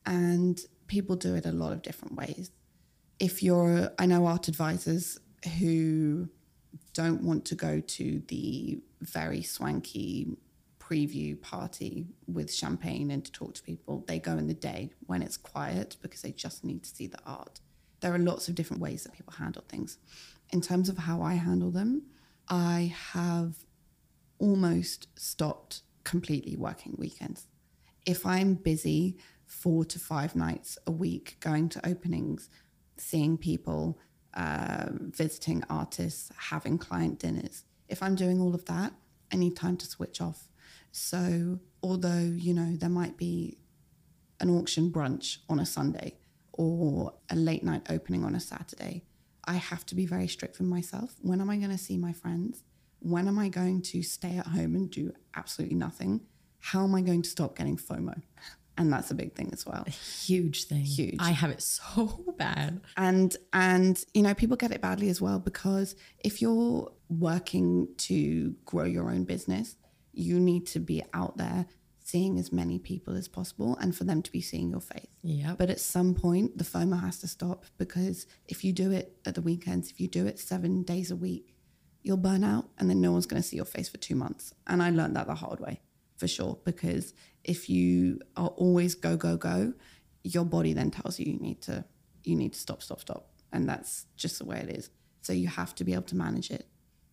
[0.06, 2.52] And people do it a lot of different ways.
[3.20, 5.20] If you're, I know art advisors
[5.60, 6.28] who
[6.94, 10.36] don't want to go to the very swanky
[10.80, 14.04] preview party with champagne and to talk to people.
[14.08, 17.20] They go in the day when it's quiet because they just need to see the
[17.26, 17.60] art.
[18.02, 19.98] There are lots of different ways that people handle things.
[20.52, 22.04] In terms of how I handle them,
[22.48, 23.56] I have
[24.40, 27.48] almost stopped completely working weekends.
[28.06, 32.50] If I'm busy four to five nights a week going to openings,
[32.98, 34.00] seeing people,
[34.34, 38.94] uh, visiting artists, having client dinners, if I'm doing all of that,
[39.32, 40.48] I need time to switch off.
[40.92, 43.58] So, although, you know, there might be
[44.40, 46.18] an auction brunch on a Sunday
[46.54, 49.04] or a late night opening on a Saturday,
[49.46, 51.16] I have to be very strict with myself.
[51.22, 52.64] When am I going to see my friends?
[53.06, 56.22] When am I going to stay at home and do absolutely nothing?
[56.60, 58.20] How am I going to stop getting FOMO?
[58.78, 59.86] And that's a big thing as well.
[60.26, 60.84] Huge thing.
[60.84, 61.18] Huge.
[61.20, 62.82] I have it so bad.
[62.98, 68.56] and and you know people get it badly as well because if you're working to
[68.66, 69.76] grow your own business
[70.12, 71.66] you need to be out there
[72.04, 75.56] seeing as many people as possible and for them to be seeing your face Yeah.
[75.58, 79.36] but at some point the fomo has to stop because if you do it at
[79.36, 81.55] the weekends if you do it seven days a week
[82.06, 84.54] you'll burn out and then no one's going to see your face for two months
[84.68, 85.80] and i learned that the hard way
[86.18, 86.58] for sure.
[86.64, 89.74] Because if you are always go, go, go,
[90.24, 91.86] your body then tells you you need to
[92.24, 93.30] you need to stop, stop, stop.
[93.52, 94.90] And that's just the way it is.
[95.22, 96.68] So you have to be able to manage it.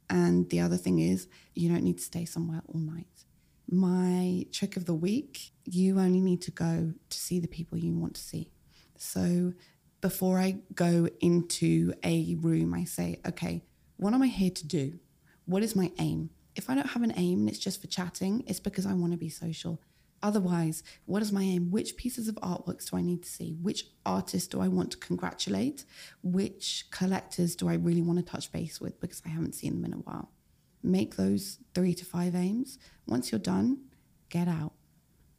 [0.09, 3.24] And the other thing is you don't need to stay somewhere all night.
[3.70, 7.95] My trick of the week, you only need to go to see the people you
[7.95, 8.51] want to see.
[8.97, 9.53] So
[10.01, 13.62] before I go into a room, I say, okay,
[14.03, 14.98] what am I here to do?
[15.44, 16.30] What is my aim?
[16.57, 19.12] If I don't have an aim and it's just for chatting, it's because I want
[19.12, 19.80] to be social.
[20.24, 21.70] Otherwise, what is my aim?
[21.70, 23.57] Which pieces of artworks do I need to see?
[23.62, 25.84] Which artists do I want to congratulate?
[26.24, 29.84] Which collectors do I really want to touch base with because I haven't seen them
[29.84, 30.32] in a while?
[30.82, 32.80] Make those three to five aims.
[33.07, 33.84] Once you're done,
[34.30, 34.72] get out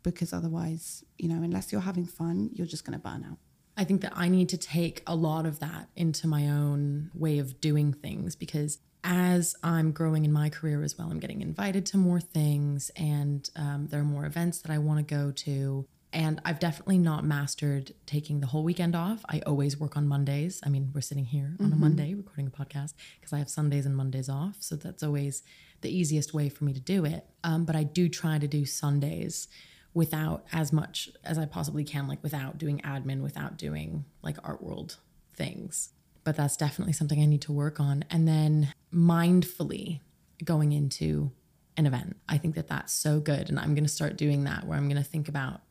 [0.03, 3.39] because otherwise, you know, unless you're having fun, you're just going to burn out.
[3.76, 7.40] I think that I need to take a lot of that into my own way
[7.40, 11.86] of doing things because as I'm growing in my career as well, I'm getting invited
[11.88, 15.86] to more things and um, there are more events that I want to go to.
[16.14, 19.26] And I've definitely not mastered taking the whole weekend off.
[19.28, 20.62] I always work on Mondays.
[20.64, 21.74] I mean, we're sitting here on mm-hmm.
[21.74, 24.58] a Monday recording a podcast because I have Sundays and Mondays off.
[24.60, 25.42] So that's always
[25.82, 27.26] the easiest way for me to do it.
[27.44, 29.48] Um, but I do try to do Sundays
[29.94, 34.62] without as much as I possibly can, like without doing admin, without doing like art
[34.62, 34.98] world
[35.36, 35.89] things
[36.24, 38.06] but that's definitely something I need to work on.
[38.10, 40.00] And then mindfully
[40.44, 41.32] going into
[41.78, 42.18] an event.
[42.30, 43.50] I think that that's so good.
[43.50, 45.62] And I'm going to start doing that where I'm going to think about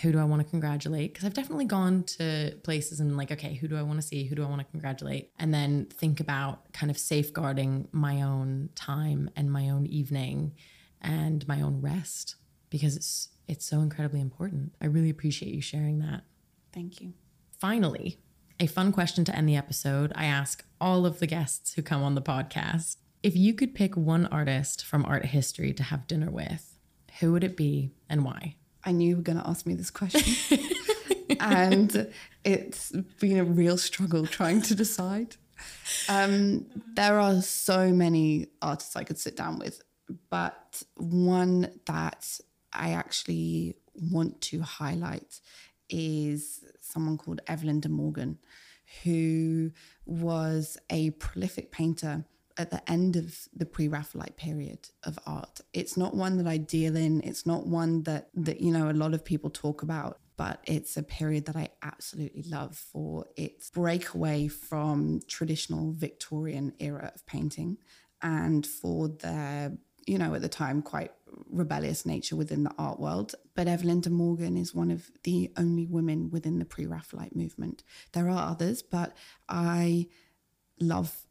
[0.00, 1.12] who do I want to congratulate?
[1.12, 4.24] Because I've definitely gone to places and like, okay, who do I want to see?
[4.24, 5.30] Who do I want to congratulate?
[5.38, 10.54] And then think about kind of safeguarding my own time and my own evening
[11.02, 12.36] and my own rest
[12.70, 14.74] because it's it's so incredibly important.
[14.80, 16.22] I really appreciate you sharing that.
[16.72, 17.12] Thank you.
[17.58, 18.18] Finally,
[18.58, 20.12] a fun question to end the episode.
[20.14, 23.96] I ask all of the guests who come on the podcast if you could pick
[23.96, 26.78] one artist from art history to have dinner with,
[27.20, 28.56] who would it be and why?
[28.84, 30.58] I knew you were going to ask me this question.
[31.40, 32.12] and
[32.44, 32.90] it's
[33.20, 35.36] been a real struggle trying to decide.
[36.08, 39.80] Um, there are so many artists I could sit down with,
[40.28, 42.40] but one that
[42.72, 45.40] I actually want to highlight
[45.88, 48.38] is someone called Evelyn de Morgan,
[49.04, 49.70] who
[50.06, 52.24] was a prolific painter
[52.58, 55.60] at the end of the pre-Raphaelite period of art.
[55.72, 57.22] It's not one that I deal in.
[57.22, 60.96] It's not one that that you know a lot of people talk about, but it's
[60.96, 67.78] a period that I absolutely love for its breakaway from traditional Victorian era of painting
[68.20, 69.72] and for their
[70.06, 71.12] you know, at the time, quite
[71.50, 73.34] rebellious nature within the art world.
[73.54, 77.82] But Evelyn de Morgan is one of the only women within the pre Raphaelite movement.
[78.12, 79.16] There are others, but
[79.48, 80.08] I
[80.80, 81.26] love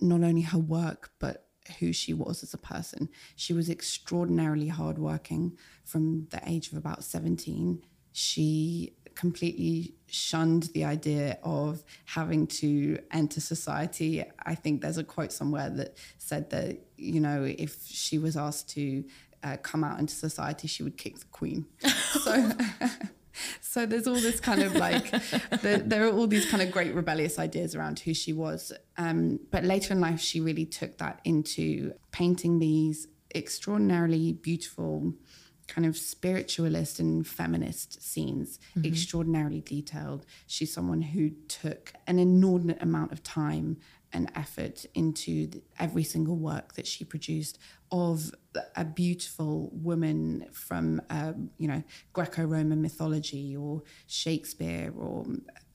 [0.00, 1.48] not only her work, but
[1.78, 3.08] who she was as a person.
[3.36, 7.82] She was extraordinarily hardworking from the age of about 17.
[8.12, 14.24] She completely shunned the idea of having to enter society.
[14.44, 18.68] I think there's a quote somewhere that said that, you know, if she was asked
[18.70, 19.04] to
[19.44, 21.66] uh, come out into society, she would kick the queen.
[22.22, 22.50] so.
[23.60, 26.94] so there's all this kind of like the, there are all these kind of great
[26.94, 31.18] rebellious ideas around who she was um, but later in life she really took that
[31.24, 35.12] into painting these extraordinarily beautiful
[35.66, 38.86] kind of spiritualist and feminist scenes, mm-hmm.
[38.86, 40.26] extraordinarily detailed.
[40.46, 43.78] She's someone who took an inordinate amount of time
[44.12, 47.58] and effort into the, every single work that she produced
[47.94, 48.34] of
[48.74, 51.80] a beautiful woman from, um, you know,
[52.12, 55.24] Greco-Roman mythology or Shakespeare or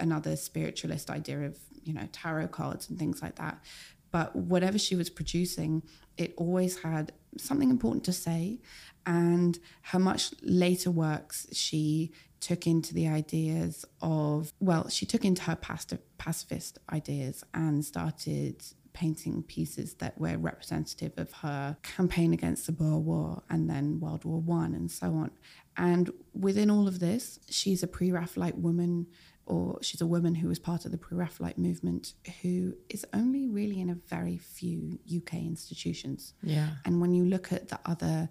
[0.01, 3.63] another spiritualist idea of, you know, tarot cards and things like that.
[4.11, 5.82] But whatever she was producing,
[6.17, 8.59] it always had something important to say
[9.05, 12.11] and her much later works, she
[12.41, 18.61] took into the ideas of, well, she took into her pacifist ideas and started
[18.93, 24.25] painting pieces that were representative of her campaign against the Boer War and then World
[24.25, 25.31] War One and so on.
[25.77, 29.07] And within all of this, she's a pre-Raphaelite woman,
[29.45, 33.79] or she's a woman who was part of the pre-Raphaelite movement, who is only really
[33.79, 36.33] in a very few UK institutions.
[36.43, 36.69] Yeah.
[36.85, 38.29] And when you look at the other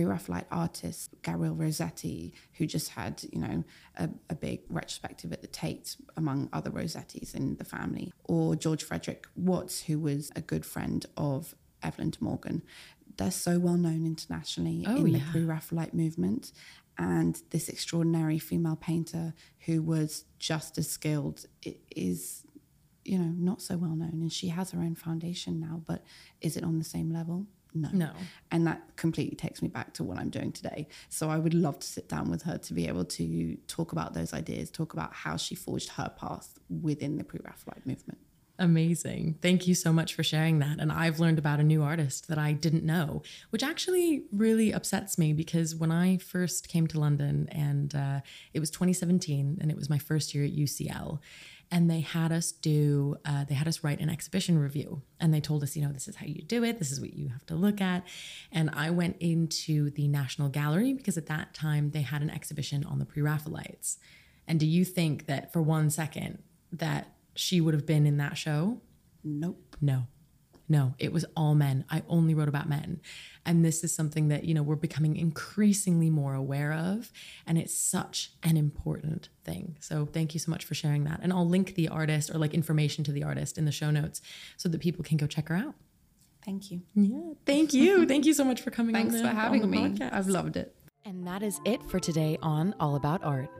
[0.00, 3.64] pre-Raphaelite artist Gabriel Rossetti, who just had, you know,
[3.98, 8.82] a, a, big retrospective at the Tate, among other Rossettis in the family, or George
[8.82, 12.62] Frederic Watts, who was a good friend of Evelyn de Morgan.
[13.18, 15.18] They're so well known internationally oh, in yeah.
[15.18, 16.52] the pre-Raphaelite movement.
[16.96, 19.34] And this extraordinary female painter
[19.66, 21.44] who was just as skilled
[21.94, 22.46] is,
[23.04, 24.20] you know, not so well known.
[24.22, 26.04] And she has her own foundation now, but
[26.40, 27.46] is it on the same level?
[27.74, 27.88] No.
[27.92, 28.10] No.
[28.50, 30.88] And that completely takes me back to what I'm doing today.
[31.08, 34.14] So I would love to sit down with her to be able to talk about
[34.14, 38.18] those ideas, talk about how she forged her path within the pre Raphaelite movement.
[38.60, 39.38] Amazing.
[39.40, 40.80] Thank you so much for sharing that.
[40.80, 45.16] And I've learned about a new artist that I didn't know, which actually really upsets
[45.16, 48.20] me because when I first came to London and uh,
[48.52, 51.20] it was 2017 and it was my first year at UCL,
[51.70, 55.02] and they had us do, uh, they had us write an exhibition review.
[55.20, 57.14] And they told us, you know, this is how you do it, this is what
[57.14, 58.04] you have to look at.
[58.50, 62.84] And I went into the National Gallery because at that time they had an exhibition
[62.84, 63.98] on the Pre Raphaelites.
[64.48, 66.42] And do you think that for one second
[66.72, 68.80] that she would have been in that show?
[69.22, 69.76] Nope.
[69.80, 70.06] No.
[70.70, 71.84] No, it was all men.
[71.90, 73.00] I only wrote about men.
[73.44, 77.10] And this is something that, you know, we're becoming increasingly more aware of.
[77.44, 79.76] And it's such an important thing.
[79.80, 81.18] So thank you so much for sharing that.
[81.24, 84.22] And I'll link the artist or like information to the artist in the show notes
[84.56, 85.74] so that people can go check her out.
[86.44, 86.82] Thank you.
[86.94, 87.32] Yeah.
[87.44, 88.06] Thank you.
[88.08, 89.78] thank you so much for coming Thanks on for having me.
[89.78, 90.12] podcast.
[90.12, 90.76] I've loved it.
[91.04, 93.50] And that is it for today on All About Art.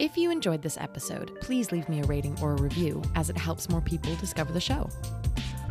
[0.00, 3.36] If you enjoyed this episode, please leave me a rating or a review as it
[3.38, 4.88] helps more people discover the show.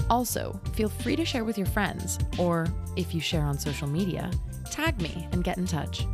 [0.10, 4.32] Also, feel free to share with your friends, or if you share on social media,
[4.72, 6.05] tag me and get in touch.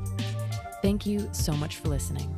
[0.81, 2.35] Thank you so much for listening.